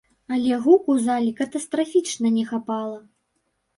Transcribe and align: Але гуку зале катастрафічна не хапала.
Але 0.35 0.55
гуку 0.63 0.95
зале 1.03 1.29
катастрафічна 1.41 2.27
не 2.39 2.43
хапала. 2.51 2.99